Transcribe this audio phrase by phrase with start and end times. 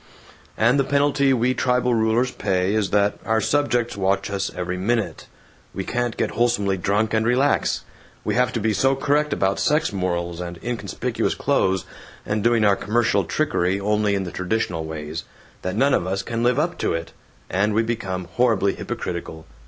[0.57, 5.27] And the penalty we tribal rulers pay is that our subjects watch us every minute.
[5.75, 7.83] We can't get wholesomely drunk and relax.
[8.23, 11.85] We have to be so correct about sex morals, and inconspicuous clothes,
[12.25, 15.23] and doing our commercial trickery only in the traditional ways,
[15.61, 17.11] that none of us can live up to it,
[17.47, 19.45] and we become horribly hypocritical.